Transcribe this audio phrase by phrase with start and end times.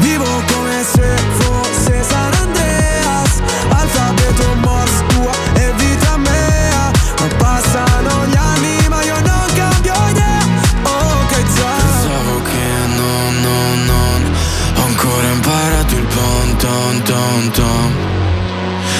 [0.00, 3.40] Vivo come se fosse San Andreas.
[3.68, 6.90] Alfabeto Morse tua e vita mea.
[7.20, 10.44] Ma passano gli anni ma io non cambio idea.
[10.82, 14.32] Oh che Pensavo che non, non, non
[14.76, 17.92] Ho ancora imparato il bon ton ton ton.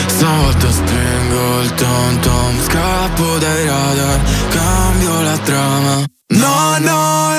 [0.06, 2.60] Stavolta spengo il ton ton.
[2.64, 6.04] Scappo dai radar Cambio la trama.
[6.28, 7.33] No, no,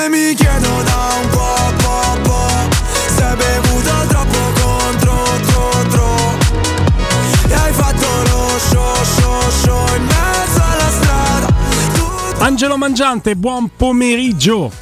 [12.56, 14.72] Angelo Mangiante, buon pomeriggio.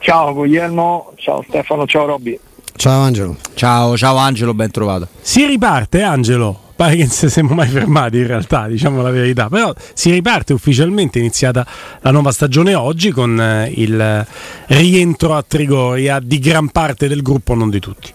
[0.00, 2.36] Ciao Guglielmo, ciao Stefano, ciao Robby.
[2.74, 3.36] Ciao Angelo.
[3.54, 5.06] Ciao, ciao Angelo, ben trovato.
[5.20, 6.58] Si riparte, Angelo.
[6.74, 9.48] Pare che non ci siamo mai fermati in realtà, diciamo la verità.
[9.48, 11.64] Però si riparte ufficialmente, è iniziata
[12.00, 14.26] la nuova stagione oggi con eh, il
[14.66, 18.12] rientro a Trigoria di gran parte del gruppo, non di tutti.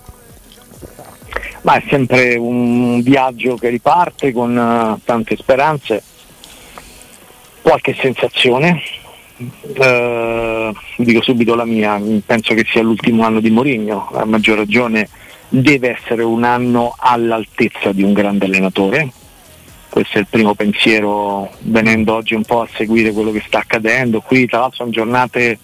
[1.62, 6.04] Ma è sempre un viaggio che riparte con eh, tante speranze,
[7.66, 8.80] qualche sensazione.
[9.38, 15.10] Eh, dico subito la mia, penso che sia l'ultimo anno di Mourinho, a maggior ragione
[15.50, 19.12] deve essere un anno all'altezza di un grande allenatore.
[19.90, 24.22] Questo è il primo pensiero venendo oggi un po' a seguire quello che sta accadendo.
[24.22, 25.58] Qui tra l'altro sono giornate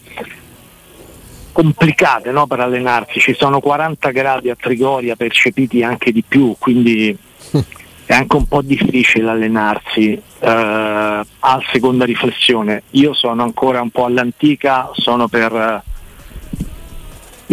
[1.52, 7.16] complicate no, per allenarsi, ci sono 40 gradi a Trigoria percepiti anche di più, quindi
[8.12, 10.12] è anche un po' difficile allenarsi.
[10.12, 15.82] Eh, a seconda riflessione, io sono ancora un po' all'antica, sono per eh,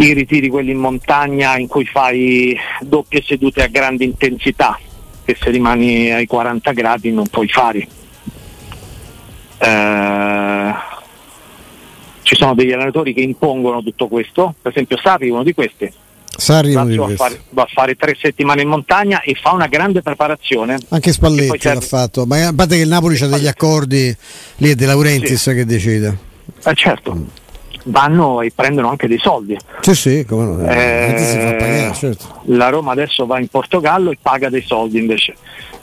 [0.03, 4.77] i ritiri quelli in montagna in cui fai doppie sedute a grande intensità,
[5.23, 7.87] che se rimani ai 40 gradi non puoi fare.
[9.59, 10.73] Eh,
[12.23, 15.89] ci sono degli allenatori che impongono tutto questo, per esempio Sarri è uno di questi.
[16.39, 16.73] Sarri
[17.15, 20.77] fare, va a fare tre settimane in montagna e fa una grande preparazione.
[20.89, 24.15] Anche Spalletti l'ha fatto, ma a parte che il Napoli c'ha degli accordi,
[24.57, 26.17] lì è De Laurentiis che decide.
[26.63, 27.27] Eh, certo,
[27.83, 29.57] vanno e prendono anche dei soldi.
[29.81, 30.69] Sì, sì, come no.
[30.69, 32.41] Eh, pagare, certo.
[32.45, 35.35] La Roma adesso va in Portogallo e paga dei soldi invece,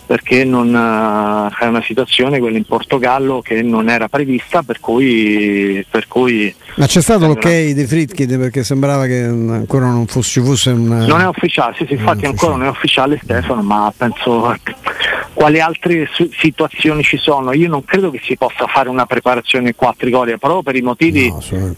[0.07, 5.85] perché non, eh, è una situazione quella in Portogallo che non era prevista, per cui,
[5.91, 10.47] per cui Ma c'è stato l'ok dei Fritkin perché sembrava che ancora non fosse, ci
[10.47, 10.87] fosse un...
[10.87, 14.57] non è ufficiale, sì, sì, infatti ancora non è ufficiale Stefano, ma penso
[15.35, 17.53] quali altre su- situazioni ci sono.
[17.53, 20.83] Io non credo che si possa fare una preparazione qua a Trigoria, proprio per i
[20.83, 21.33] motivi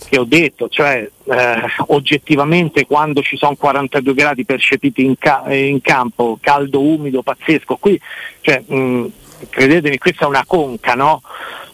[0.09, 5.67] che ho detto, cioè eh, oggettivamente quando ci sono 42 gradi percepiti in, ca- eh,
[5.67, 8.01] in campo, caldo umido pazzesco, qui
[8.41, 9.07] cioè, mh,
[9.51, 11.23] credetemi questa è una conca, no?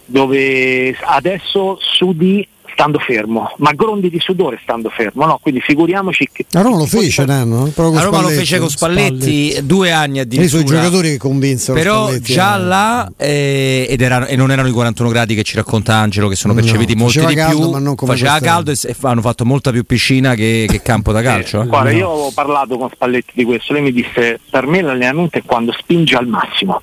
[0.07, 5.39] dove adesso sudi stando fermo, ma grondi di sudore stando fermo, no?
[5.41, 6.45] quindi figuriamoci che...
[6.51, 8.35] La Roma lo fece un anno, eh, La Roma lo Spalletti.
[8.37, 10.49] fece con Spalletti, due anni addirittura.
[10.49, 12.61] sono i giocatori che convinsero Però Spalletti, già eh.
[12.61, 16.37] là eh, ed erano- e non erano i 41 gradi che ci racconta Angelo che
[16.37, 18.95] sono No, percepiti molti faceva di caldo, più ma non come faceva caldo e, e
[19.03, 21.67] hanno fatto molta più piscina che, che campo da calcio eh.
[21.67, 25.43] Guarda, io avevo parlato con Spalletti di questo, lei mi disse per me l'allenamento è
[25.45, 26.81] quando spinge al massimo,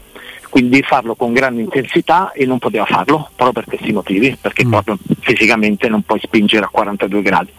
[0.51, 4.68] quindi devi farlo con grande intensità e non poteva farlo proprio per questi motivi, perché
[4.68, 7.51] proprio fisicamente non puoi spingere a 42 gradi.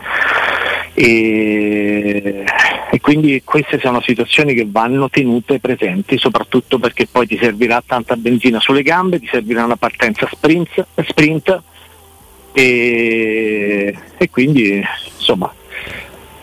[0.92, 2.44] E,
[2.90, 8.14] e quindi queste sono situazioni che vanno tenute presenti, soprattutto perché poi ti servirà tanta
[8.14, 11.62] benzina sulle gambe, ti servirà una partenza sprint, sprint
[12.52, 14.84] e, e quindi
[15.16, 15.50] insomma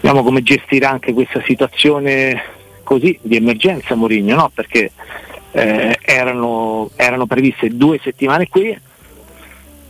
[0.01, 2.41] vediamo come gestirà anche questa situazione
[2.83, 4.51] così di emergenza Mourinho, no?
[4.51, 4.91] perché
[5.51, 8.77] eh, erano, erano previste due settimane qui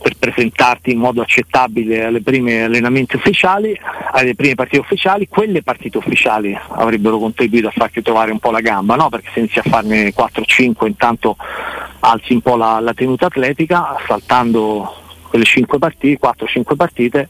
[0.00, 3.78] per presentarti in modo accettabile alle prime allenamenti ufficiali,
[4.12, 8.60] alle prime partite ufficiali, quelle partite ufficiali avrebbero contribuito a farti trovare un po' la
[8.60, 9.10] gamba, no?
[9.10, 11.36] perché se inizi a farne 4-5 intanto
[12.00, 14.94] alzi un po' la, la tenuta atletica, saltando
[15.28, 17.28] quelle 5 partite, 4-5 partite,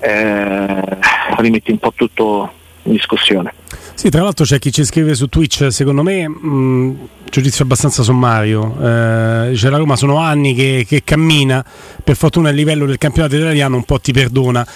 [0.00, 0.98] eh,
[1.36, 2.52] rimetti un po' tutto
[2.84, 3.52] discussione.
[3.94, 8.76] Sì, tra l'altro c'è chi ci scrive su Twitch, secondo me, mh, giudizio abbastanza sommario.
[8.80, 11.64] Eh, dice la Roma sono anni che, che, cammina,
[12.02, 14.66] per fortuna il livello del campionato italiano un po' ti perdona.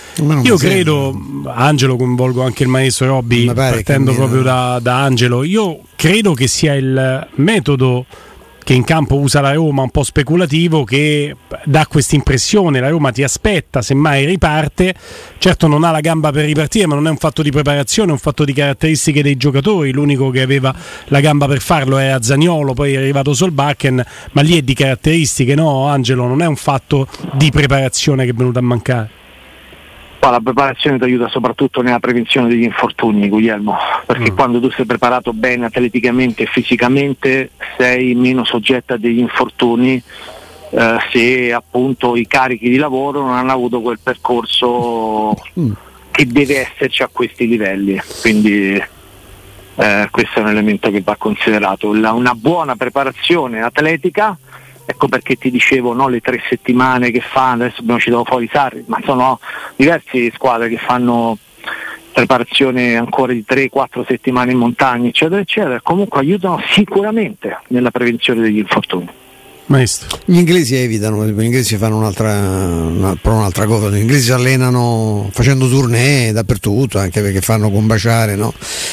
[0.43, 1.55] Io credo, sembra.
[1.55, 6.75] Angelo coinvolgo anche il maestro Robby, partendo proprio da, da Angelo, io credo che sia
[6.75, 8.07] il metodo
[8.69, 11.35] che in campo usa la Roma un po' speculativo che
[11.65, 14.95] dà questa impressione, la Roma ti aspetta, semmai riparte,
[15.39, 18.13] certo non ha la gamba per ripartire, ma non è un fatto di preparazione, è
[18.13, 20.75] un fatto di caratteristiche dei giocatori, l'unico che aveva
[21.07, 25.55] la gamba per farlo era Zagnolo, poi è arrivato Solbakken, ma lì è di caratteristiche,
[25.55, 29.28] no Angelo, non è un fatto di preparazione che è venuto a mancare.
[30.29, 34.37] Ma la preparazione ti aiuta soprattutto nella prevenzione degli infortuni, Guglielmo, perché mm.
[34.37, 40.03] quando tu sei preparato bene atleticamente e fisicamente sei meno soggetto a degli infortuni
[40.71, 45.73] eh, se appunto i carichi di lavoro non hanno avuto quel percorso mm.
[46.11, 47.99] che deve esserci a questi livelli.
[48.21, 48.75] Quindi
[49.77, 51.95] eh, questo è un elemento che va considerato.
[51.95, 54.37] La, una buona preparazione atletica
[54.91, 58.85] ecco perché ti dicevo no, le tre settimane che fanno, adesso abbiamo citato fuori Sarri,
[58.87, 59.39] ma sono
[59.77, 61.37] diverse squadre che fanno
[62.11, 68.57] preparazione ancora di 3-4 settimane in montagna, eccetera, eccetera, comunque aiutano sicuramente nella prevenzione degli
[68.57, 69.07] infortuni.
[69.69, 70.19] Maestro.
[70.25, 75.69] Gli inglesi evitano, gli inglesi fanno un'altra, una, un'altra cosa, gli inglesi si allenano facendo
[75.69, 78.53] tournée dappertutto, anche perché fanno combaciare no?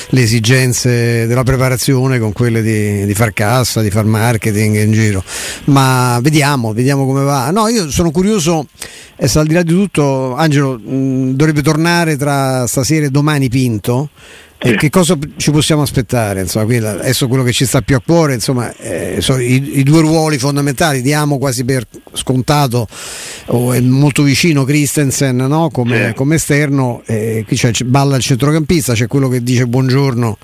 [0.10, 5.24] le esigenze della preparazione con quelle di, di, far cassa, di far marketing in giro.
[5.66, 7.52] Ma vediamo, vediamo come va.
[7.52, 8.68] No, io sono curioso,
[9.16, 14.10] e al di là di tutto, Angelo mh, dovrebbe tornare tra stasera e domani Pinto
[14.58, 16.42] e che cosa ci possiamo aspettare?
[16.42, 20.00] Insomma, adesso quello che ci sta più a cuore insomma, eh, sono i, i, due
[20.02, 22.88] ruoli fondamentali, diamo quasi per scontato,
[23.48, 25.70] oh, è molto vicino Christensen no?
[25.70, 30.38] come, come, esterno, eh, qui c'è, balla il centrocampista, c'è quello che dice buongiorno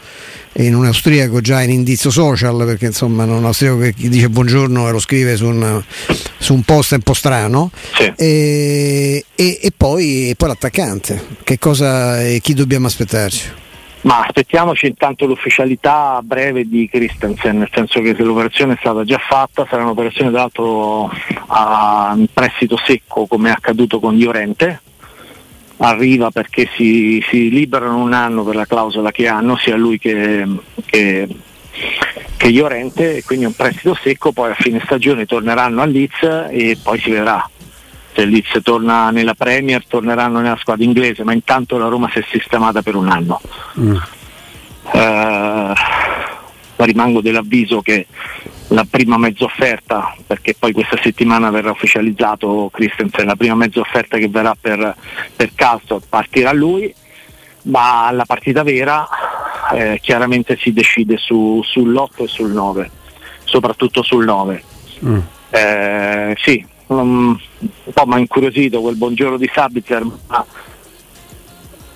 [0.56, 5.00] in un austriaco già in indizio social, perché insomma un austriaco che dice buongiorno lo
[5.00, 5.81] scrive su un,
[6.38, 8.13] su un post un po' strano, sì.
[8.18, 13.60] e, e, e, poi, e, poi, l'attaccante, che cosa, chi dobbiamo aspettarci?
[14.01, 19.19] Ma aspettiamoci intanto l'ufficialità breve di Christensen, nel senso che se l'operazione è stata già
[19.19, 21.12] fatta sarà un'operazione tra l'altro
[21.48, 24.81] a prestito secco come è accaduto con Llorente,
[25.77, 30.48] arriva perché si, si, liberano un anno per la clausola che hanno, sia lui che,
[30.86, 31.27] che,
[32.38, 37.00] che Llorente, quindi un prestito secco, poi a fine stagione torneranno a Leeds e poi
[37.00, 37.48] si vedrà
[38.13, 42.25] se Leeds torna nella Premier torneranno nella squadra inglese, ma intanto la Roma si è
[42.30, 43.42] sistemata per un anno.
[43.80, 43.96] Mm.
[44.94, 45.74] Uh,
[46.77, 48.08] rimango dell'avviso che
[48.70, 54.18] la prima mezza offerta, perché poi questa settimana verrà ufficializzato Christensen, la prima mezza offerta
[54.18, 54.96] che verrà per,
[55.36, 56.94] per Castro partirà lui,
[57.63, 59.08] ma la partita vera
[59.74, 62.91] eh, chiaramente si decide su, sull'8 e sul 9,
[63.44, 64.63] soprattutto sul 9.
[65.06, 65.20] Mm.
[65.50, 66.65] Eh, sì,
[67.00, 70.45] um, un po' mi ha incuriosito quel buongiorno di Sabitzer, ma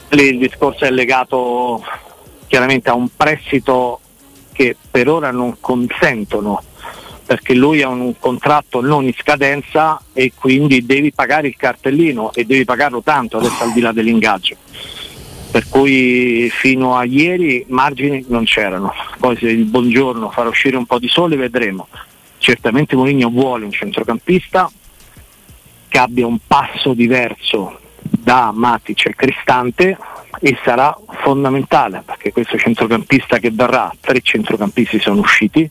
[0.10, 1.84] lì il discorso è legato
[2.48, 4.00] chiaramente a un prestito
[4.52, 6.64] che per ora non consentono
[7.26, 12.46] perché lui ha un contratto non in scadenza e quindi devi pagare il cartellino e
[12.46, 14.56] devi pagarlo tanto adesso al di là dell'ingaggio.
[15.50, 18.94] Per cui fino a ieri margini non c'erano.
[19.18, 21.88] Poi se il buongiorno farà uscire un po' di sole vedremo.
[22.38, 24.70] Certamente Mourinho vuole un centrocampista,
[25.88, 29.98] che abbia un passo diverso da Matic e Cristante
[30.40, 35.70] e sarà fondamentale perché questo centrocampista che verrà, tre centrocampisti sono usciti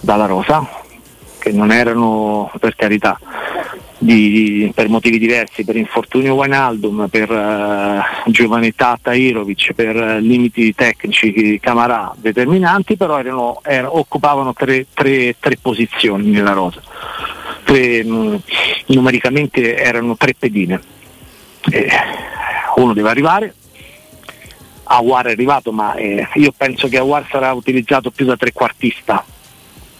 [0.00, 0.66] dalla rosa,
[1.38, 3.18] che non erano per carità
[3.98, 11.58] di, per motivi diversi, per infortunio Wijnaldum, per uh, giovanità Tairovic, per uh, limiti tecnici
[11.60, 16.80] Camarà determinanti, però erano, erano, occupavano tre, tre, tre posizioni nella rosa
[17.70, 18.42] tre, mh,
[18.86, 20.80] numericamente erano tre pedine.
[21.70, 21.88] Eh,
[22.76, 23.54] uno deve arrivare.
[24.84, 29.24] Awar è arrivato, ma eh, io penso che Awar sarà utilizzato più da trequartista.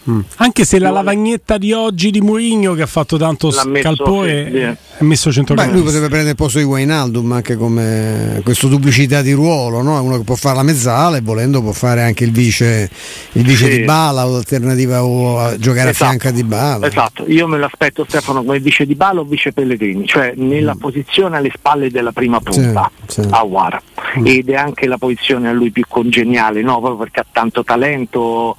[0.08, 0.20] Mm.
[0.36, 5.04] Anche se la lavagnetta di oggi di Mourinho che ha fatto tanto messo, scalpore è
[5.04, 9.82] messo Beh, lui potrebbe prendere il posto di Wijnaldum anche come questa duplicità di ruolo,
[9.82, 9.98] no?
[9.98, 12.88] È uno che può fare la mezzala e volendo può fare anche il vice,
[13.32, 13.78] il vice Sì.
[13.78, 16.04] di Bala o l'alternativa o a giocare Esatto.
[16.04, 16.86] a fianco di Bala.
[16.86, 21.36] Esatto, io me l'aspetto Stefano come vice di Balo o vice Pellegrini, cioè nella posizione
[21.36, 22.58] alle spalle della prima punta
[22.90, 23.06] Mm.
[23.06, 23.28] Sì, sì.
[23.30, 23.80] Awar
[24.24, 26.78] ed è anche la posizione a lui più congeniale, no?
[26.78, 28.54] proprio perché ha tanto talento,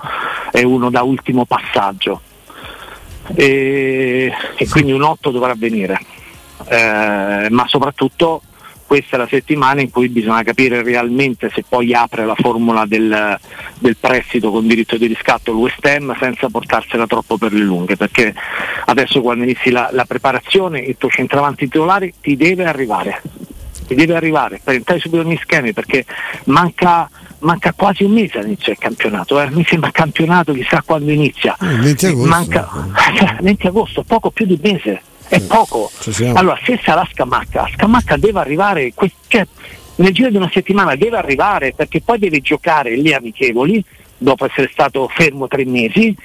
[0.52, 2.22] è uno da ultimo passaggio.
[3.36, 6.00] E, e quindi un 8 dovrà venire,
[6.68, 8.42] Eh, ma soprattutto
[8.92, 13.40] questa è la settimana in cui bisogna capire realmente se poi apre la formula del,
[13.80, 18.34] del prestito con diritto di riscatto il Ham senza portarsela troppo per le lunghe, perché
[18.88, 23.22] adesso quando inizi la, la preparazione il tuo centravanti titolare ti deve arrivare,
[23.88, 24.60] ti deve arrivare.
[24.62, 26.04] Per entrare subito negli schemi perché
[26.48, 27.10] manca,
[27.42, 29.50] manca quasi un mese all'inizio del campionato, eh.
[29.52, 32.28] mi sembra campionato chissà quando inizia, Eh, il 20 agosto.
[32.30, 32.70] manca
[33.40, 35.92] 20 agosto, poco più di un mese, è poco.
[36.00, 36.38] Ci siamo.
[36.38, 38.94] Allora, se sarà Scamacca, Scamacca deve arrivare,
[39.28, 39.46] cioè,
[39.96, 43.84] nel giro di una settimana deve arrivare perché poi deve giocare le amichevoli,
[44.22, 46.16] dopo essere stato fermo tre mesi,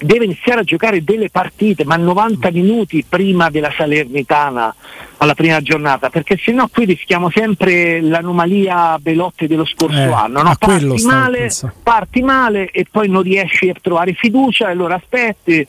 [0.00, 4.74] deve iniziare a giocare delle partite, ma 90 minuti prima della Salernitana
[5.18, 10.50] alla prima giornata, perché sennò qui rischiamo sempre l'anomalia Belotti dello scorso Eh, anno, no?
[10.58, 11.50] parti, male,
[11.82, 15.66] parti male e poi non riesci a trovare fiducia e allora aspetti.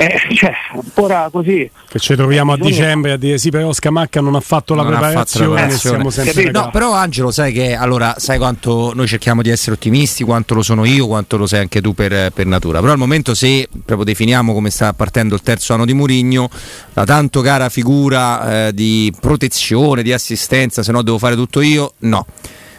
[0.00, 1.70] Eh, cioè, ancora così.
[1.88, 4.82] Che ci troviamo a bisogna- dicembre a dire sì, però Scamacca non ha fatto la
[4.82, 5.94] Non ha fatto la preparazione, preparazione.
[5.96, 6.52] siamo sempre Capito?
[6.52, 10.54] da No, però Angelo, sai che allora sai quanto noi cerchiamo di essere ottimisti, quanto
[10.54, 12.80] lo sono io, quanto lo sei anche tu per, per natura.
[12.80, 16.48] Però al momento se proprio definiamo come sta partendo il terzo anno di Murigno,
[16.94, 21.92] la tanto cara figura eh, di protezione, di assistenza, se no devo fare tutto io,
[21.98, 22.24] no.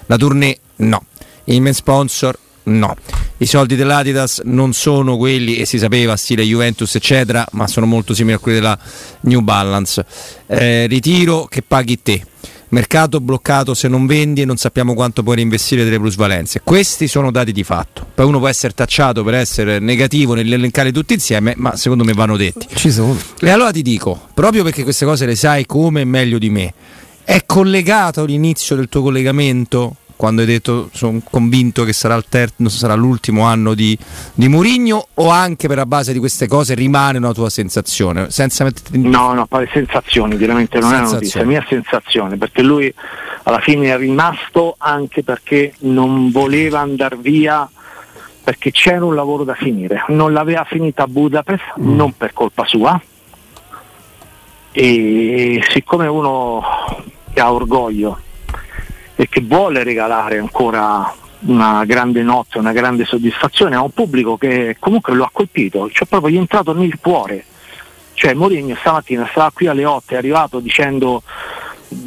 [0.07, 1.03] La tournée no.
[1.43, 2.95] Il main sponsor no.
[3.37, 8.13] I soldi dell'Adidas non sono quelli e si sapeva stile Juventus eccetera, ma sono molto
[8.13, 8.77] simili a quelli della
[9.21, 10.05] New Balance.
[10.47, 12.23] Eh, ritiro che paghi te.
[12.69, 16.61] Mercato bloccato se non vendi e non sappiamo quanto puoi reinvestire delle plusvalenze.
[16.63, 18.07] Questi sono dati di fatto.
[18.15, 22.37] Poi uno può essere tacciato per essere negativo nell'elencare tutti insieme, ma secondo me vanno
[22.37, 22.67] detti.
[22.73, 23.17] Ci sono.
[23.41, 26.73] E allora ti dico, proprio perché queste cose le sai come e meglio di me,
[27.25, 32.53] è collegato l'inizio del tuo collegamento quando hai detto sono convinto che sarà, il ter-
[32.67, 33.97] sarà l'ultimo anno di,
[34.35, 38.29] di Murigno o anche per la base di queste cose rimane una tua sensazione?
[38.29, 41.47] Senza metterti in No, no, pare sensazioni, veramente non è una notizia, Sensazioni.
[41.47, 42.93] mia sensazione, perché lui
[43.45, 47.67] alla fine è rimasto anche perché non voleva andare via
[48.43, 53.01] perché c'era un lavoro da finire, non l'aveva finita a Budapest, non per colpa sua,
[54.71, 56.61] e siccome uno
[57.33, 58.19] che ha orgoglio
[59.21, 64.77] e che vuole regalare ancora una grande notte, una grande soddisfazione a un pubblico che
[64.79, 67.45] comunque lo ha colpito, cioè proprio gli è entrato nel cuore.
[68.15, 71.21] Cioè Mourinho stamattina stava qui alle 8, è arrivato dicendo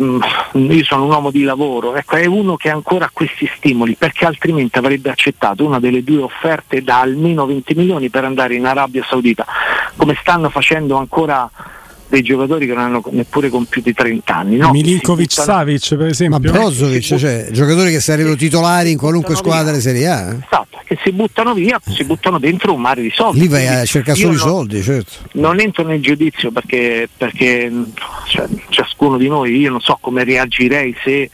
[0.02, 0.20] "Mm,
[0.54, 4.26] io sono un uomo di lavoro, ecco è uno che ancora ha questi stimoli perché
[4.26, 9.04] altrimenti avrebbe accettato una delle due offerte da almeno 20 milioni per andare in Arabia
[9.08, 9.46] Saudita,
[9.94, 11.48] come stanno facendo ancora
[12.08, 14.56] dei giocatori che non hanno neppure compiuti 30 anni.
[14.56, 14.70] No?
[14.70, 16.50] Milinkovic Savic, per Ma esempio.
[16.52, 20.30] Brozovic, cioè, giocatori che sarebbero titolari in qualunque squadra di Serie A.
[20.32, 20.36] eh.
[20.44, 23.40] Esatto, che si buttano via, si buttano dentro un mare di soldi.
[23.40, 25.12] Lì vai a cercare solo i soldi, certo.
[25.32, 27.72] Non entro nel giudizio perché, perché
[28.28, 31.30] cioè, ciascuno di noi, io non so come reagirei se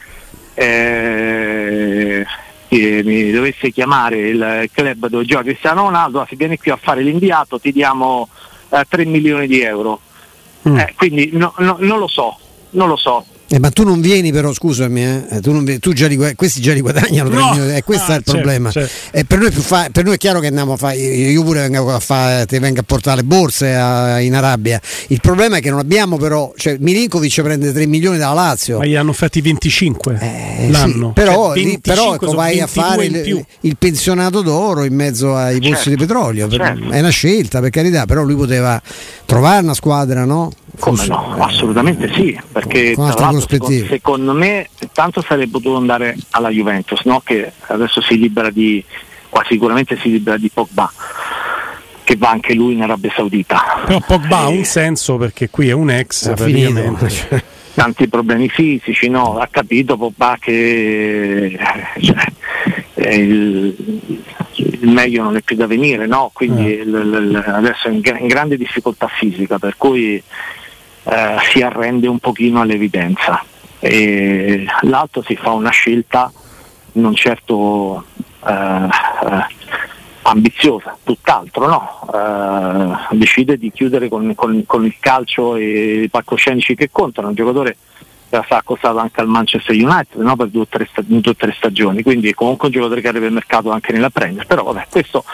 [0.54, 2.26] eh,
[2.68, 6.78] eh, mi dovesse chiamare il club dove gioca Cristiano Ronaldo, ah, se vieni qui a
[6.80, 8.28] fare l'inviato ti diamo
[8.68, 10.00] eh, 3 milioni di euro.
[10.62, 10.78] Mm.
[10.78, 12.36] Eh, quindi no- no- non lo so,
[12.70, 13.24] non lo so.
[13.52, 16.60] Eh, ma tu non vieni però, scusami, eh, eh, tu, non tu già li questi
[16.60, 17.48] già li guadagnano, No.
[17.50, 18.70] milioni, eh, questo Ah, è il certo, problema.
[18.70, 18.90] certo.
[19.10, 21.92] Eh, per, noi fa- per noi è chiaro che andiamo a fare, io pure vengo
[21.92, 24.80] a fare, ti vengo a portare le borse a- in Arabia.
[25.08, 28.78] Il problema è che non abbiamo però, cioè Milinkovic prende 3 milioni dalla Lazio.
[28.78, 31.12] Ma gli hanno offerti 25 Eh, sì, l'anno.
[31.12, 34.94] però, Cioè, lì- 25 però ecco, vai a 22 fare il, il pensionato d'oro in
[34.94, 36.46] mezzo ai pozzi Certo, di petrolio.
[36.46, 36.88] Per- certo.
[36.90, 38.80] È una scelta, per carità, però lui poteva
[39.26, 40.52] trovare una squadra, no?
[40.78, 41.36] Come no?
[41.38, 43.40] Assolutamente sì, perché secondo,
[43.88, 47.20] secondo me tanto sarebbe potuto andare alla Juventus, no?
[47.24, 48.82] che adesso si libera di,
[49.28, 50.90] qua sicuramente si libera di Pogba,
[52.04, 53.82] che va anche lui in Arabia Saudita.
[53.86, 56.72] Però Pogba ha Eh, un senso perché qui è un ex finito.
[56.72, 57.44] praticamente.
[57.74, 59.38] tanti problemi fisici, no?
[59.38, 61.58] ha capito Pogba che
[62.00, 62.24] cioè,
[62.94, 63.76] eh, il,
[64.56, 66.30] il meglio non è più da venire, no?
[66.34, 66.82] quindi Eh.
[66.82, 66.88] il-
[67.30, 70.22] il- adesso è in, in grande difficoltà fisica, per cui
[71.04, 73.42] eh, si arrende un pochino all'evidenza.
[73.82, 76.30] e l'altro si fa una scelta
[76.92, 78.04] non certo
[78.46, 79.46] eh, eh,
[80.22, 86.74] ambiziosa, tutt'altro no, eh, decide di chiudere con, con- con il calcio e i palcoscenici
[86.74, 87.76] che contano, un giocatore
[88.28, 91.02] che era stato accostato anche al Manchester United no, per due o, tre sta-
[91.36, 94.86] tre stagioni, quindi comunque un giocatore che arriva al mercato anche nella Premier, però vabbè
[94.90, 95.24] questo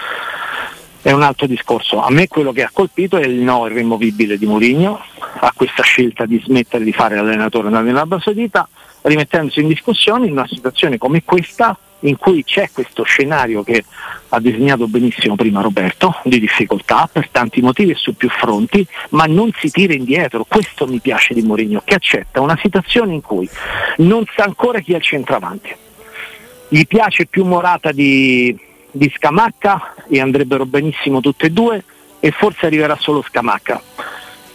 [1.07, 2.01] è un altro discorso.
[2.01, 5.01] A me quello che ha colpito è il no irremovibile di Mourinho
[5.39, 8.69] a questa scelta di smettere di fare l'allenatore nell'Arabia Saudita,
[9.03, 13.85] rimettendosi in discussione in una situazione come questa in cui c'è questo scenario che
[14.31, 19.27] ha disegnato benissimo prima Roberto, di difficoltà per tanti motivi e su più fronti, ma
[19.27, 20.45] non si tira indietro.
[20.45, 23.49] Questo mi piace di Mourinho, che accetta una situazione in cui
[23.99, 25.73] non sa ancora chi è il centravanti.
[26.69, 28.59] Gli piace più Morata di,
[28.97, 31.83] di Scamacca e andrebbero benissimo tutte e due
[32.19, 33.83] e forse arriverà solo Scamacca.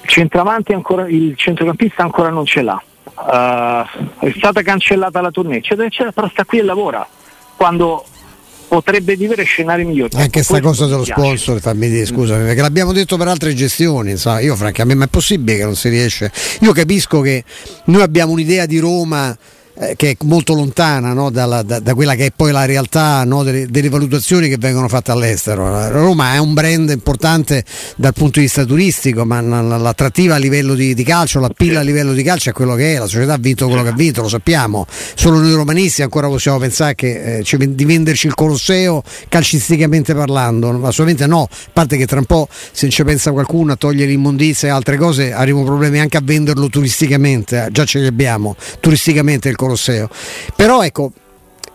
[0.01, 0.29] Il
[0.73, 2.81] ancora, il centrocampista ancora non ce l'ha.
[3.03, 7.07] Uh, è stata cancellata la tournée, eccetera, eccetera, però sta qui e lavora
[7.55, 8.03] quando
[8.67, 10.15] potrebbe vivere scenari migliori.
[10.15, 14.39] Anche sta cosa dello sponsor, fammi dire, scusami, perché l'abbiamo detto per altre gestioni, sa,
[14.39, 16.31] io francamente, ma è possibile che non si riesce?
[16.61, 17.43] Io capisco che
[17.85, 19.37] noi abbiamo un'idea di Roma
[19.75, 23.23] eh, che è molto lontana no, dalla- da, da quella che è poi la realtà
[23.23, 25.89] no, delle, delle valutazioni che vengono fatte all'estero.
[25.89, 27.63] Roma è un brand importante
[27.95, 31.83] dal punto di vista turistico, ma l'attrattiva a livello di, di calcio, la pilla a
[31.83, 34.21] livello di calcio è quello che è, la società ha vinto quello che ha vinto,
[34.21, 34.85] lo sappiamo.
[35.15, 41.27] Solo noi romanisti ancora possiamo pensare che, eh, di venderci il Colosseo calcisticamente parlando, assolutamente
[41.27, 44.71] no, a parte che tra un po' se ci pensa qualcuno a togliere l'immondizia e
[44.71, 49.55] altre cose avremo problemi anche a venderlo turisticamente, eh, già ce li abbiamo, turisticamente il
[49.65, 50.09] Colosseo.
[50.55, 51.11] Però ecco,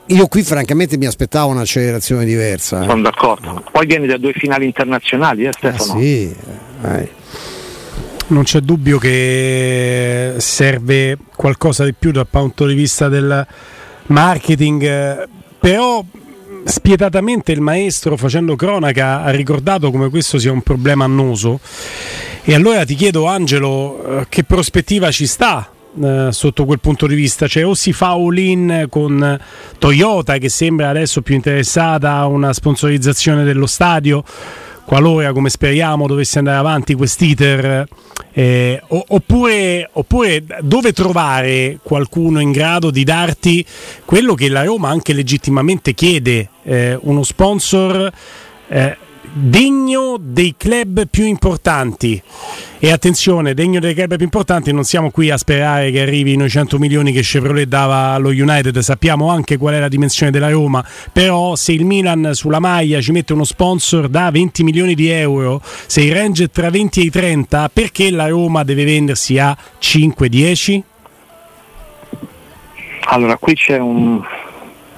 [0.06, 2.82] io qui francamente mi aspettavo un'accelerazione diversa.
[2.82, 2.86] eh.
[2.88, 3.62] Sono d'accordo.
[3.70, 6.00] Poi vieni da due finali internazionali, eh, Ah, Stefano?
[6.00, 6.34] sì,
[6.82, 7.10] eh,
[8.28, 13.46] Non c'è dubbio che serve qualcosa di più dal punto di vista del
[14.06, 15.28] marketing, eh,
[15.60, 16.04] però
[16.64, 21.60] spietatamente il maestro facendo cronaca ha ricordato come questo sia un problema annoso
[22.42, 25.70] e allora ti chiedo Angelo eh, che prospettiva ci sta
[26.02, 29.38] eh, sotto quel punto di vista, cioè o si fa all-in con
[29.78, 34.24] Toyota che sembra adesso più interessata a una sponsorizzazione dello stadio
[34.86, 37.86] qualora, come speriamo, dovesse andare avanti quest'iter,
[38.32, 43.66] eh, oppure, oppure dove trovare qualcuno in grado di darti
[44.04, 48.12] quello che la Roma anche legittimamente chiede, eh, uno sponsor
[48.68, 48.96] eh,
[49.32, 52.22] degno dei club più importanti.
[52.78, 56.50] E attenzione, degno dei club più importanti, non siamo qui a sperare che arrivino i
[56.50, 60.84] 100 milioni che Chevrolet dava allo United, sappiamo anche qual è la dimensione della Roma,
[61.12, 65.60] però se il Milan sulla maglia ci mette uno sponsor da 20 milioni di euro,
[65.62, 69.56] se il range è tra 20 e i 30, perché la Roma deve vendersi a
[69.80, 70.82] 5-10?
[73.08, 74.20] Allora, qui c'è un,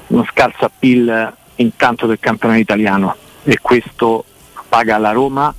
[0.09, 3.17] uno scarso appeal intanto del campionato italiano
[3.48, 4.26] e questo
[4.68, 5.54] paga la Roma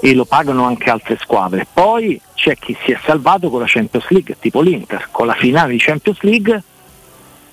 [0.00, 1.66] e lo pagano anche altre squadre.
[1.70, 5.72] Poi c'è chi si è salvato con la Champions League, tipo l'Inter, con la finale
[5.72, 6.62] di Champions League.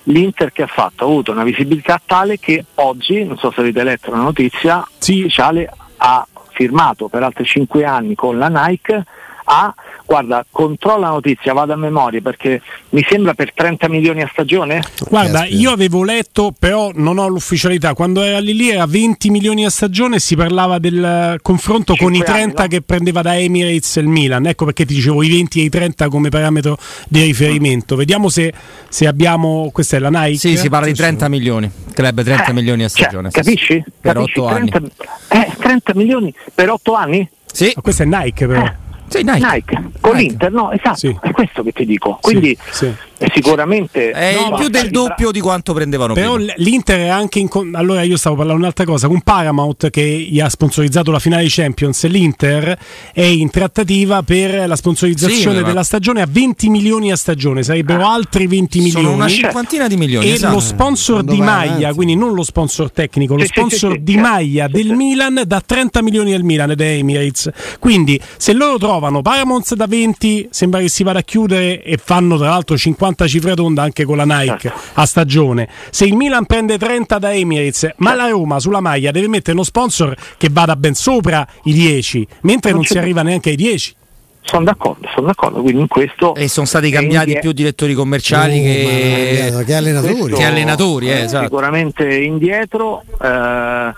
[0.04, 3.84] L'Inter che ha fatto ha avuto una visibilità tale che oggi, non so se avete
[3.84, 9.04] letto la notizia, ufficiale ha firmato per altri 5 anni con la Nike
[9.46, 9.74] a,
[10.06, 14.82] guarda, controlla la notizia, vado a memoria perché mi sembra per 30 milioni a stagione.
[15.10, 17.94] Guarda, io avevo letto, però non ho l'ufficialità.
[17.94, 21.96] Quando era lì lì era 20 milioni a stagione e si parlava del eh, confronto
[21.96, 22.68] con i Cinque anni, 30 no?
[22.70, 24.46] che prendeva da Emirates il Milan.
[24.48, 26.78] Ecco perché ti dicevo i 20 e i 30 come parametro
[27.08, 27.96] di riferimento.
[27.96, 28.54] Vediamo se,
[28.90, 29.70] se abbiamo.
[29.72, 30.38] Questa è la Nike.
[30.38, 33.30] Sì, si parla di 30 milioni, club 30 milioni a stagione.
[33.32, 33.84] sì, Eh, Capisci?
[34.02, 34.40] Per Capisci?
[34.40, 34.70] 8 anni.
[34.70, 34.92] 30,
[35.30, 37.30] eh, 30 milioni per 8 anni?
[37.52, 37.72] Sì.
[37.76, 38.84] Ma questa è Nike, però.
[39.08, 39.90] Sì, Nike.
[40.00, 42.18] con l'Inter, no, esatto, è questo che ti dico.
[42.22, 42.96] Quindi eh,
[43.34, 46.54] sicuramente È no, più del doppio di quanto prendevano Però prima.
[46.58, 47.48] l'Inter è anche in.
[47.48, 49.08] con- Allora, io stavo parlando un'altra cosa.
[49.08, 52.78] Con Paramount che gli ha sponsorizzato la finale di Champions, l'Inter
[53.14, 57.64] è in trattativa per la sponsorizzazione Sì, della stagione a 20 milioni a stagione.
[57.64, 59.16] Sarebbero altri 20 Sono milioni.
[59.16, 60.54] una cinquantina di milioni, E esatto.
[60.56, 63.98] lo sponsor Quando di maglia, quindi non lo sponsor tecnico, lo Sì, sì, sponsor sì,
[63.98, 67.50] sì, di maglia del Milan da 30 milioni al Milan ed è Emirates.
[67.80, 72.38] Quindi se loro trovano Paramount da 20, sembra che si vada a chiudere e fanno
[72.38, 75.70] tra l'altro 50 cifre tonda anche con la Nike a stagione.
[75.90, 79.64] Se il Milan prende 30 da Emirates, ma la Roma sulla maglia deve mettere uno
[79.64, 83.96] sponsor che vada ben sopra i 10, mentre non, Non si arriva neanche ai 10.
[84.42, 85.62] Sono d'accordo, sono d'accordo.
[85.62, 86.36] Quindi in questo.
[86.36, 89.64] E sono stati cambiati Indie- più direttori commerciali Oh, che...
[89.66, 90.34] che allenatori.
[90.34, 91.46] Che allenatori, eh, esatto.
[91.46, 93.94] Sicuramente indietro, eh,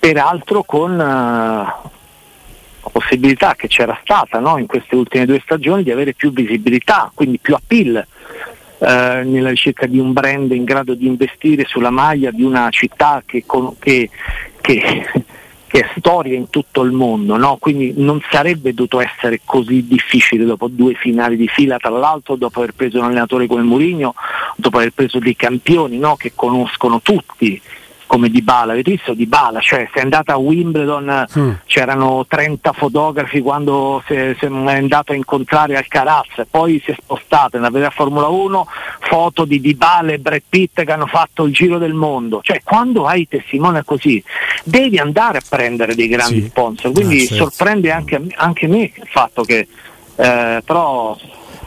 [0.00, 5.92] peraltro con eh, la possibilità che c'era stata no, in queste ultime due stagioni di
[5.92, 8.04] avere più visibilità, quindi più appeal
[8.78, 13.22] eh, nella ricerca di un brand in grado di investire sulla maglia di una città
[13.26, 13.44] che,
[13.78, 14.10] che,
[14.60, 15.06] che,
[15.66, 17.56] che è storia in tutto il mondo, no?
[17.58, 22.60] quindi non sarebbe dovuto essere così difficile dopo due finali di fila, tra l'altro dopo
[22.60, 24.14] aver preso un allenatore come Mourinho,
[24.56, 26.16] dopo aver preso dei campioni no?
[26.16, 27.60] che conoscono tutti
[28.08, 31.50] come Di Bala, avete visto Di Bala, cioè se è andata a Wimbledon mm.
[31.66, 37.56] c'erano 30 fotografi quando si è, è andato a incontrare Alcaraz, poi si è spostato
[37.56, 38.66] nella vera Formula 1,
[39.00, 42.62] foto di Di Bala e Brad Pitt che hanno fatto il giro del mondo, cioè
[42.64, 44.22] quando hai testimone così
[44.64, 46.48] devi andare a prendere dei grandi sì.
[46.48, 47.34] sponsor, quindi ah, certo.
[47.44, 49.68] sorprende anche, anche, me il fatto che
[50.16, 51.16] eh, però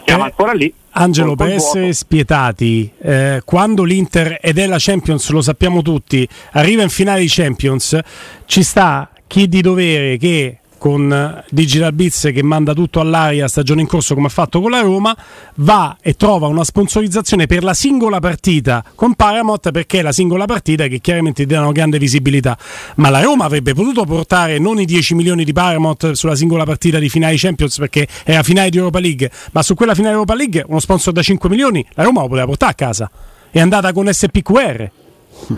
[0.03, 0.25] siamo eh.
[0.25, 0.73] ancora lì.
[0.93, 6.83] Angelo, per essere spietati, eh, quando l'Inter ed è la Champions, lo sappiamo tutti, arriva
[6.83, 7.97] in finale di Champions,
[8.45, 13.87] ci sta chi di dovere che con Digital Biz che manda tutto all'aria stagione in
[13.87, 15.15] corso come ha fatto con la Roma,
[15.57, 20.45] va e trova una sponsorizzazione per la singola partita con Paramount perché è la singola
[20.45, 22.57] partita che chiaramente dà una grande visibilità.
[22.95, 26.97] Ma la Roma avrebbe potuto portare non i 10 milioni di Paramount sulla singola partita
[26.97, 30.65] di finale Champions perché la finale di Europa League, ma su quella finale Europa League
[30.67, 33.11] uno sponsor da 5 milioni la Roma lo poteva portare a casa.
[33.51, 34.91] È andata con SPQR.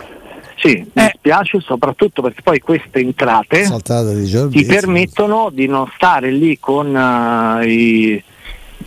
[0.63, 1.11] Sì, mi eh.
[1.17, 3.67] spiace soprattutto perché poi queste entrate
[4.13, 8.23] di ti permettono di non stare lì con uh, i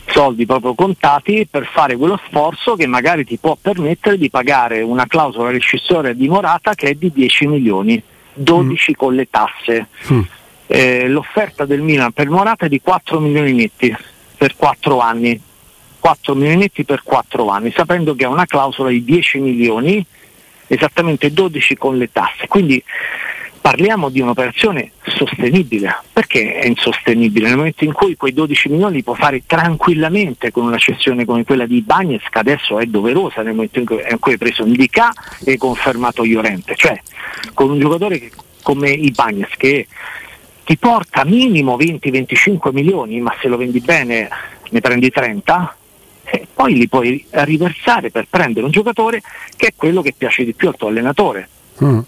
[0.07, 5.07] soldi proprio contati per fare quello sforzo che magari ti può permettere di pagare una
[5.07, 8.95] clausola rescissoria di Morata che è di 10 milioni, 12 mm.
[8.95, 9.89] con le tasse.
[10.11, 10.21] Mm.
[10.69, 13.95] Eh, l'offerta del Milan per Morata è di 4 milioni netti
[14.39, 15.39] per 4 anni.
[15.99, 20.07] 4 milioni netti per 4 anni, sapendo che ha una clausola di 10 milioni
[20.67, 22.47] esattamente 12 con le tasse.
[22.49, 22.83] Quindi
[23.67, 25.97] parliamo di un'operazione sostenibile.
[26.13, 27.49] Perché è insostenibile?
[27.49, 31.45] Nel momento in cui quei 12 milioni li può fare tranquillamente con una cessione come
[31.45, 35.13] quella di Bagnez, che adesso è doverosa nel momento in cui, hai preso Indica
[35.45, 37.01] e confermato Iorente, cioè
[37.55, 38.31] con un giocatore che,
[38.63, 39.89] come i Bagnez che
[40.65, 44.29] ti porta minimo 20-25 milioni, ma se lo vendi bene
[44.71, 45.77] ne prendi 30,
[46.31, 49.23] e poi li puoi riversare per prendere un giocatore
[49.57, 51.49] che è quello che piace di più al tuo allenatore.
[51.83, 51.99] Mm.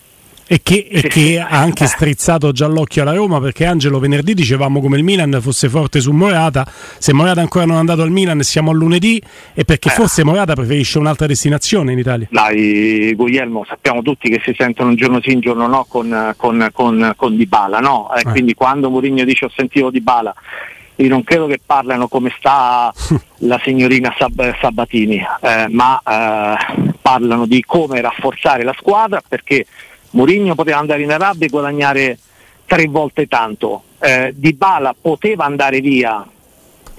[0.51, 4.81] E che, e che, ha anche strizzato già l'occhio alla Roma perché Angelo venerdì dicevamo
[4.81, 8.41] come il Milan fosse forte su Morata se Morata ancora non è andato al Milan
[8.41, 9.21] siamo a lunedì
[9.53, 9.93] e perché eh.
[9.93, 14.97] forse Morata preferisce un'altra destinazione in Italia dai Guglielmo sappiamo tutti che si sentono un
[14.97, 18.11] giorno sì un giorno no con, con, con, con Dybala no?
[18.15, 18.31] Eh, eh.
[18.31, 20.35] quindi quando Mourinho dice ho sentito Dybala
[21.01, 22.93] io non credo che parlano come sta
[23.39, 29.65] la signorina Sab- Sabatini, eh, ma eh, parlano di come rafforzare la squadra perché
[30.11, 32.19] Mourinho poteva andare in Arabia e guadagnare
[32.67, 36.27] tre volte tanto, eh, Di Bala poteva andare via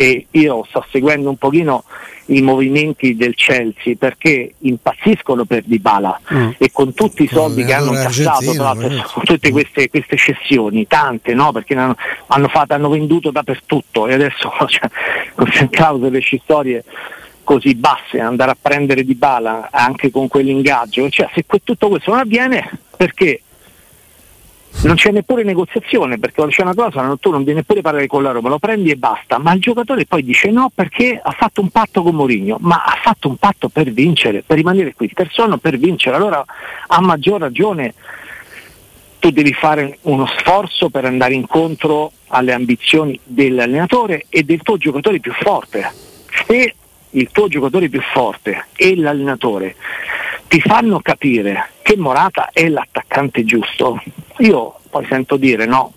[0.01, 1.83] e io sto seguendo un pochino
[2.27, 6.51] i movimenti del Chelsea perché impazziscono per Dybala mm.
[6.57, 10.87] e con tutti i soldi no, che hanno incassato tra l'altro tutte queste, queste cessioni
[10.87, 11.51] tante no?
[11.51, 14.89] perché hanno, hanno, fatto, hanno, venduto dappertutto e adesso cioè,
[15.35, 16.85] con clausole storie
[17.43, 22.71] così basse andare a prendere Dybala anche con quell'ingaggio cioè se tutto questo non avviene
[22.95, 23.41] perché
[24.83, 28.31] non c'è neppure negoziazione perché c'è una cosa, tu non devi neppure parlare con la
[28.31, 31.69] Roma, lo prendi e basta, ma il giocatore poi dice no perché ha fatto un
[31.69, 35.57] patto con Mourinho, ma ha fatto un patto per vincere, per rimanere qui, per sonno
[35.57, 36.43] per vincere, allora
[36.87, 37.93] a maggior ragione
[39.19, 45.19] tu devi fare uno sforzo per andare incontro alle ambizioni dell'allenatore e del tuo giocatore
[45.19, 45.91] più forte.
[46.47, 46.73] Se
[47.11, 49.75] il tuo giocatore più forte e l'allenatore
[50.49, 54.01] ti fanno capire che Morata è l'attaccante giusto,
[54.39, 55.93] io poi sento dire no,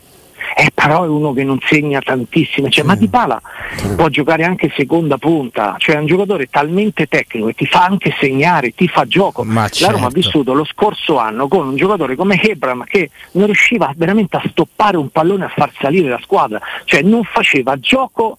[0.54, 2.86] eh, però è uno che non segna tantissimo, cioè, sì.
[2.86, 3.40] ma Di Pala
[3.76, 3.94] sì.
[3.94, 8.14] può giocare anche seconda punta, cioè è un giocatore talmente tecnico che ti fa anche
[8.20, 9.42] segnare, ti fa gioco.
[9.42, 10.14] Ma La Roma ha certo.
[10.14, 14.98] vissuto lo scorso anno con un giocatore come Hebram che non riusciva veramente a stoppare
[14.98, 18.36] un pallone a far salire la squadra, cioè non faceva gioco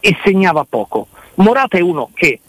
[0.00, 1.08] e segnava poco.
[1.34, 2.40] Morata è uno che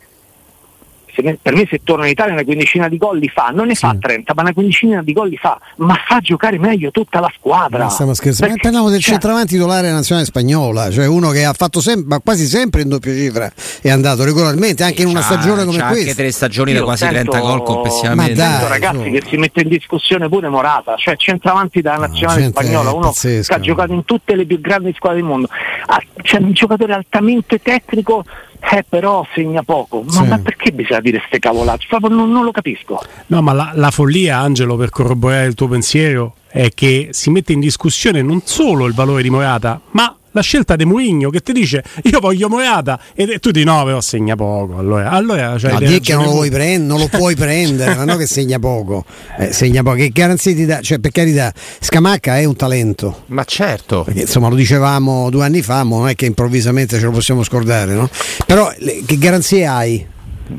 [1.21, 3.86] per me se torna in Italia una quindicina di gol li fa, non ne sì.
[3.86, 7.32] fa 30, ma una quindicina di gol li fa, ma fa giocare meglio tutta la
[7.36, 7.86] squadra.
[7.86, 11.54] Ma stiamo scherzando, Perché, parliamo del cioè, centravanti titolare nazionale spagnola, cioè uno che ha
[11.54, 13.51] fatto sempre, ma quasi sempre in doppia cifra,
[13.82, 15.99] è andato regolarmente anche in una stagione come questa.
[15.99, 18.41] Anche tre stagioni da quasi sento, 30 gol complessivamente.
[18.41, 19.12] Ma dai, ragazzi so.
[19.12, 23.54] che si mette in discussione pure Morata, cioè centravanti della nazionale no, spagnola, uno pazzesco.
[23.54, 25.47] che ha giocato in tutte le più grandi squadre del mondo,
[25.86, 28.24] ah, c'è un giocatore altamente tecnico
[28.71, 30.02] eh però segna poco.
[30.02, 30.26] Ma, sì.
[30.26, 31.86] ma perché bisogna dire queste cavolate?
[32.10, 33.02] Non, non, lo capisco.
[33.28, 37.54] No, ma la, la, follia, Angelo, per corroborare il tuo pensiero, è che si mette
[37.54, 41.54] in discussione non solo il valore di Morata, ma la scelta di Mourinho che ti
[41.54, 45.80] dice io voglio Morata e tu di no però segna poco allora, allora cioè, no,
[45.80, 49.06] di che non lo, vuoi prend- non lo puoi prendere ma non che segna poco.
[49.38, 49.95] Eh, segna poco.
[49.95, 50.82] Che garanzie ti dà?
[50.82, 53.24] Cioè per carità Scamacca è un talento.
[53.28, 54.04] Ma certo.
[54.04, 57.43] Perché insomma lo dicevamo due anni fa ma non è che improvvisamente ce lo possiamo
[57.43, 58.10] scordare no?
[58.45, 60.06] però le, che garanzie hai?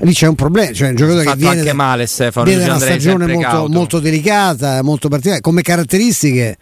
[0.01, 2.81] Lì c'è un problema, cioè un giocatore che viene, anche male, Stefano, viene da una
[2.81, 6.57] stagione molto, molto, delicata, molto particolare, come caratteristiche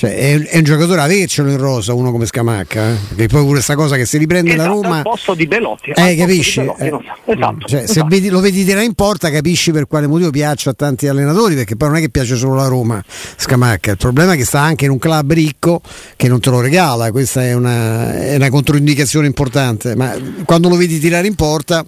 [0.00, 2.94] cioè, è, è, un giocatore avercelo in rosa, uno come Scamacca, eh?
[3.08, 4.96] perché poi pure questa cosa che si riprende esatto, la Roma.
[4.96, 6.60] Al posto di Belotti, eh, capisci?
[6.60, 6.86] Belotti, eh,
[7.26, 7.92] esatto, cioè, esatto.
[7.92, 11.54] Se vedi, lo vedi tirare in porta, capisci per quale motivo piaccia a tanti allenatori,
[11.54, 13.04] perché poi non è che piace solo la Roma
[13.36, 13.90] Scamacca.
[13.90, 15.82] Il problema è che sta anche in un club ricco
[16.16, 19.94] che non te lo regala, questa è una, è una controindicazione importante.
[19.96, 21.84] Ma quando lo vedi tirare in porta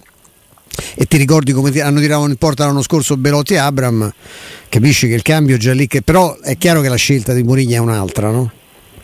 [0.94, 4.12] e ti ricordi come hanno tirato in porta l'anno scorso Belotti e Abram,
[4.68, 7.42] capisci che il cambio è già lì, che però è chiaro che la scelta di
[7.42, 8.50] Mourinho è un'altra, no?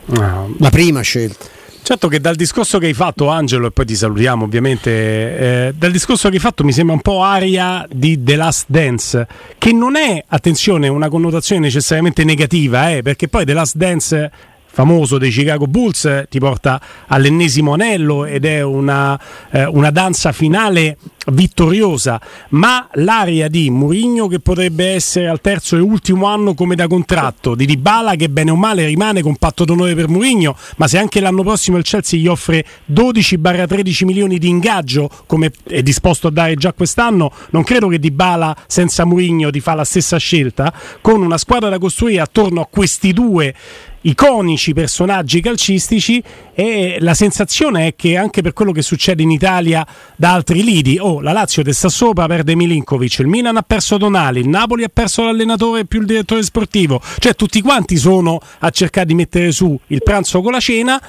[0.07, 0.54] no.
[0.59, 1.57] La prima scelta.
[1.81, 5.90] Certo che dal discorso che hai fatto Angelo, e poi ti salutiamo ovviamente, eh, dal
[5.90, 9.26] discorso che hai fatto mi sembra un po' aria di The Last Dance,
[9.57, 14.31] che non è, attenzione, una connotazione necessariamente negativa, eh, perché poi The Last Dance
[14.79, 19.19] famoso dei Chicago Bulls ti porta all'ennesimo anello ed è una,
[19.51, 20.97] eh, una danza finale
[21.33, 26.87] vittoriosa, ma l'aria di Mourinho che potrebbe essere al terzo e ultimo anno come da
[26.87, 30.99] contratto, di Dybala che bene o male rimane con patto d'onore per Mourinho, ma se
[30.99, 36.31] anche l'anno prossimo il Chelsea gli offre 12-13 milioni di ingaggio come è disposto a
[36.31, 41.21] dare già quest'anno, non credo che Dybala senza Mourinho ti fa la stessa scelta, con
[41.21, 43.55] una squadra da costruire attorno a questi due
[44.03, 46.23] iconici personaggi calcistici
[46.55, 50.99] e la sensazione è che anche per quello che succede in Italia da altri lidi,
[51.01, 54.91] oh la Lazio testa sopra perde Milinkovic, il Milan ha perso Donali, il Napoli ha
[54.93, 59.79] perso l'allenatore più il direttore sportivo, cioè tutti quanti sono a cercare di mettere su
[59.89, 61.01] il pranzo con la cena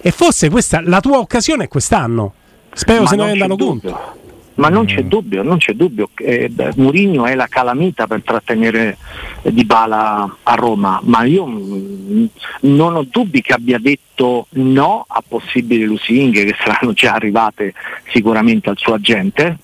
[0.00, 2.34] e forse questa la tua occasione è quest'anno.
[2.72, 4.22] Spero Ma se ne rendano conto.
[4.56, 8.98] Ma non c'è dubbio, non c'è dubbio che eh, Murigno è la calamita per trattenere
[9.42, 12.28] Di Bala a Roma, ma io mh,
[12.60, 17.74] non ho dubbi che abbia detto no a possibili lusinghe che saranno già arrivate
[18.12, 19.58] sicuramente al suo agente,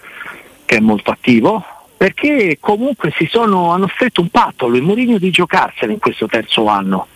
[0.64, 1.64] che è molto attivo,
[1.96, 6.26] perché comunque si sono, hanno stretto un patto lui e Mourinho di giocarsene in questo
[6.26, 7.07] terzo anno,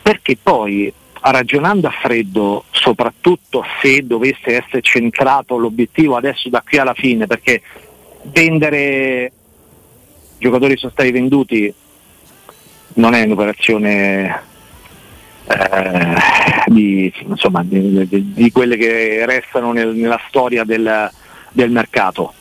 [0.00, 0.90] perché poi
[1.22, 7.62] ragionando a freddo, soprattutto se dovesse essere centrato l'obiettivo adesso da qui alla fine, perché
[8.22, 9.32] vendere
[10.38, 11.72] giocatori sono stati venduti
[12.94, 14.42] non è un'operazione
[15.46, 16.14] eh,
[16.66, 21.10] di, insomma, di, di, di, quelle che restano nel, nella storia del,
[21.52, 22.32] del mercato.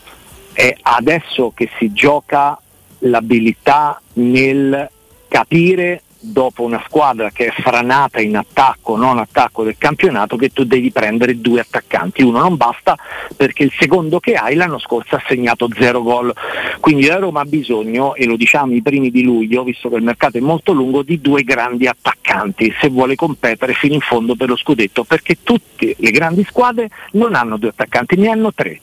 [0.53, 2.59] È adesso che si gioca
[2.99, 4.89] l'abilità nel
[5.27, 10.65] capire dopo una squadra che è franata in attacco, non attacco del campionato, che tu
[10.65, 12.21] devi prendere due attaccanti.
[12.23, 12.97] Uno non basta
[13.35, 16.33] perché il secondo che hai l'anno scorso ha segnato zero gol.
[16.79, 20.03] Quindi la Roma ha bisogno, e lo diciamo i primi di luglio, visto che il
[20.03, 24.49] mercato è molto lungo, di due grandi attaccanti se vuole competere fino in fondo per
[24.49, 28.79] lo scudetto, perché tutte le grandi squadre non hanno due attaccanti, ne hanno tre.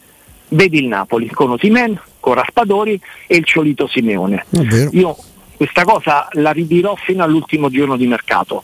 [0.49, 4.47] Vedi il Napoli con Osimen, con Raspadori e il Ciolito Simeone.
[4.93, 5.17] Io
[5.57, 8.63] questa cosa la ridirò fino all'ultimo giorno di mercato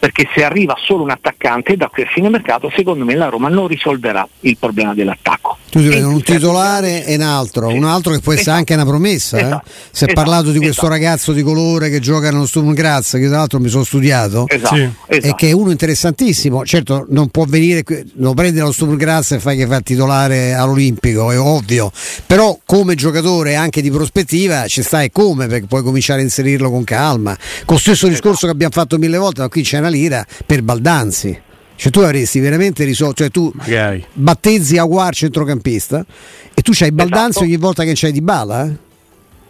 [0.00, 3.50] perché se arriva solo un attaccante da qui a fine mercato secondo me la Roma
[3.50, 7.76] non risolverà il problema dell'attacco tu dici un titolare e un altro sì.
[7.76, 8.58] un altro che può essere esatto.
[8.58, 9.42] anche una promessa eh?
[9.42, 9.68] esatto.
[9.68, 9.70] eh?
[9.90, 10.12] si è esatto.
[10.14, 10.88] parlato di questo esatto.
[10.88, 14.74] ragazzo di colore che gioca nello Sturm Graz che tra l'altro mi sono studiato esatto.
[14.74, 14.90] sì.
[15.06, 17.84] e che è uno interessantissimo certo non può venire
[18.14, 21.92] lo prendi dallo Sturm Graz e fai che fa il titolare all'Olimpico è ovvio
[22.26, 26.70] però come giocatore anche di prospettiva ci sta e come perché puoi cominciare a inserirlo
[26.70, 29.88] con calma con lo stesso discorso che abbiamo fatto mille volte ma qui c'è una
[29.88, 31.36] lira per Baldanzi.
[31.74, 34.04] Cioè tu avresti veramente risolto, cioè tu Magari.
[34.12, 36.06] battezzi Aguar centrocampista
[36.54, 37.44] e tu c'hai Baldanzi esatto.
[37.46, 38.76] ogni volta che c'hai di bala, eh?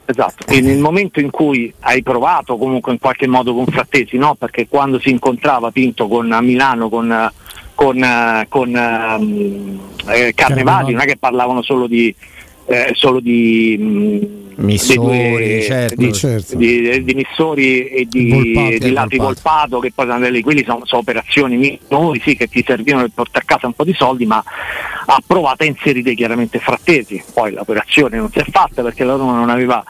[0.06, 4.34] Esatto, e nel momento in cui hai provato comunque in qualche modo con Frattesi, no?
[4.34, 7.30] perché quando si incontrava Pinto con a Milano con,
[7.74, 12.14] con, con um, eh, Carnevali, non è che parlavano solo di,
[12.70, 16.56] eh, solo di mh, Missori, due, certo, di, certo.
[16.56, 21.00] Di, di, Missori e di, di Lati Volpato che poi sono lì, quelli sono, sono
[21.00, 24.42] operazioni minori sì, che ti servivano per portare a casa un po' di soldi ma
[25.06, 27.20] ha provato a inserire chiaramente Frattesi.
[27.32, 29.82] Poi l'operazione non si è fatta perché la Roma non aveva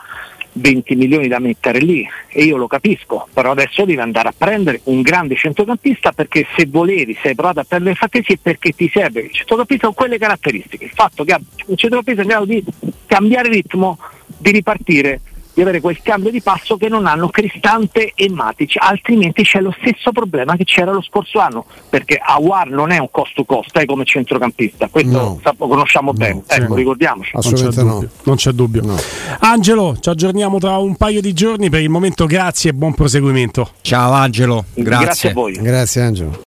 [0.53, 4.81] 20 milioni da mettere lì e io lo capisco, però adesso devi andare a prendere
[4.85, 8.89] un grande centrocampista perché se volevi, se hai provato a prendere Frattesi è perché ti
[8.91, 9.21] serve.
[9.21, 12.63] Il centrocampista con quelle caratteristiche, il fatto che un centrocampista in grado di
[13.05, 15.21] cambiare ritmo, di ripartire
[15.53, 19.73] di avere quel cambio di passo che non hanno Cristante e Matic, altrimenti c'è lo
[19.79, 23.75] stesso problema che c'era lo scorso anno, perché Awar non è un cost to cost
[23.77, 25.39] eh, come centrocampista, questo No.
[25.43, 26.59] lo conosciamo bene, sì.
[26.61, 27.31] ecco, ricordiamoci.
[27.33, 27.99] Non c'è Assolutamente no.
[27.99, 28.09] dubbio.
[28.23, 28.95] Non c'è dubbio.
[29.39, 31.69] Angelo, ci aggiorniamo tra un paio di giorni.
[31.69, 33.71] Per il momento, grazie e buon proseguimento.
[33.81, 35.05] Ciao Angelo, grazie.
[35.05, 35.53] Grazie a voi.
[35.53, 36.31] Grazie Angelo.